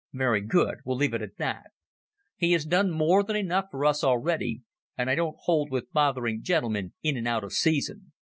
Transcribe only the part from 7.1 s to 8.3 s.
and out of season.